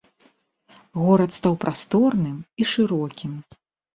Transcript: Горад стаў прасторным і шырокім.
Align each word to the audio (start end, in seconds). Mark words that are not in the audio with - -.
Горад 1.01 1.35
стаў 1.39 1.53
прасторным 1.65 2.37
і 2.65 2.69
шырокім. 2.73 3.37